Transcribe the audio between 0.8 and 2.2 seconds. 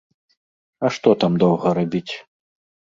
А што там доўга рабіць?